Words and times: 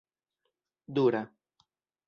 dura 0.95 1.21